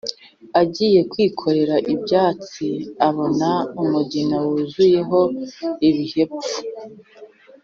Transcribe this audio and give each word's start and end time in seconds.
agiye 0.61 0.99
kwikorera 1.11 1.75
ubwatsi 1.91 2.67
abona 3.07 3.49
umugina 3.81 4.35
wuzuyeho 4.45 5.19
ibihepfu, 5.89 6.57